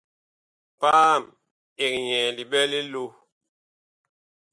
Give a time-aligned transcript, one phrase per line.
[0.79, 1.23] Paam
[1.83, 3.11] ɛg nyɛɛ liɓɛ li loh.